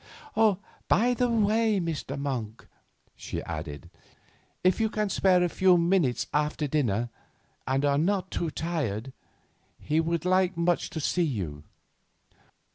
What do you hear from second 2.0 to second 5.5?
Monk," she added; "if you can spare a